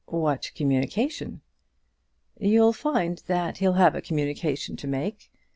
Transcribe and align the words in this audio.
"What 0.07 0.49
communication?" 0.55 1.41
"You'll 2.39 2.73
find 2.73 3.19
that 3.27 3.57
he'll 3.59 3.73
have 3.73 3.93
a 3.93 4.01
communication 4.01 4.75
to 4.77 4.87
make. 4.87 5.29